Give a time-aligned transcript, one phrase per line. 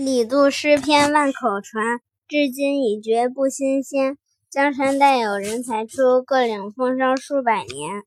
[0.00, 1.98] 李杜诗篇万口传
[2.28, 4.16] 至今已觉不新鲜。
[4.48, 8.04] 江山代有人才出各领风骚数百年。